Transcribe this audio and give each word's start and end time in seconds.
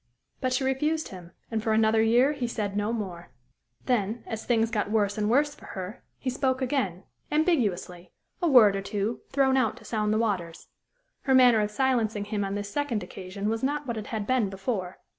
But 0.39 0.51
she 0.51 0.63
refused 0.63 1.09
him, 1.09 1.29
and 1.51 1.61
for 1.61 1.73
another 1.73 2.01
year 2.01 2.33
he 2.33 2.47
said 2.47 2.75
no 2.75 2.91
more. 2.91 3.29
Then, 3.85 4.23
as 4.25 4.43
things 4.47 4.71
got 4.71 4.89
worse 4.89 5.15
and 5.15 5.29
worse 5.29 5.53
for 5.53 5.67
her, 5.77 6.01
he 6.17 6.31
spoke 6.31 6.59
again 6.59 7.03
ambiguously 7.31 8.11
a 8.41 8.47
word 8.47 8.75
or 8.75 8.81
two, 8.81 9.21
thrown 9.29 9.57
out 9.57 9.77
to 9.77 9.85
sound 9.85 10.11
the 10.11 10.17
waters. 10.17 10.69
Her 11.25 11.35
manner 11.35 11.61
of 11.61 11.69
silencing 11.69 12.25
him 12.25 12.43
on 12.43 12.55
this 12.55 12.71
second 12.71 13.03
occasion 13.03 13.47
was 13.47 13.61
not 13.61 13.85
what 13.85 13.95
it 13.95 14.07
had 14.07 14.25
been 14.25 14.49
before. 14.49 14.97